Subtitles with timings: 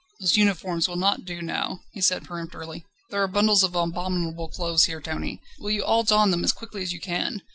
[0.19, 4.85] "Those uniforms will not do now," he said peremptorily; "there are bundles of abominable clothes
[4.85, 5.43] here, Tony.
[5.59, 7.43] Will you all don them as quickly as you can?